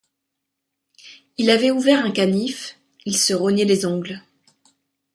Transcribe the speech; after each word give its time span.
Il 1.37 1.51
avait 1.51 1.69
ouvert 1.69 2.03
un 2.03 2.09
canif, 2.09 2.79
il 3.05 3.15
se 3.15 3.35
rognait 3.35 3.65
les 3.65 3.85
ongles. 3.85 4.19